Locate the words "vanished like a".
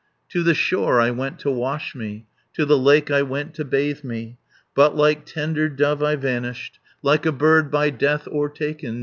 6.15-7.31